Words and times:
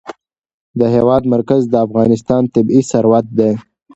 د 0.79 0.81
هېواد 0.95 1.23
مرکز 1.33 1.61
د 1.69 1.75
افغانستان 1.85 2.43
طبعي 2.53 2.81
ثروت 2.91 3.25
دی. 3.37 3.51